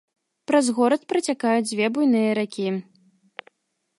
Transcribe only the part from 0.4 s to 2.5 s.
Праз горад працякаюць дзве буйныя